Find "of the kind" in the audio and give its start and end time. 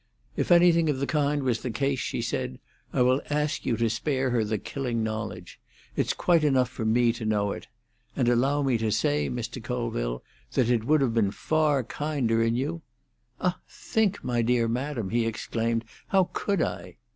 0.89-1.43